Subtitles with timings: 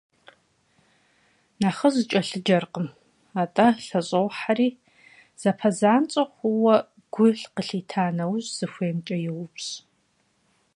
[1.59, 2.87] Нэхъыжь кӀэлъыджэркъым,
[3.41, 4.69] атӀэ лъэщӀохьэри,
[5.41, 6.75] зэпэзанщӀэ хъууэ
[7.13, 9.69] гу къылъита нэужь, зыхуеймкӀэ йоупщӀ.